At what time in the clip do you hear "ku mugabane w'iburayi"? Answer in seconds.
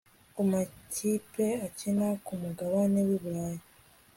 2.25-3.63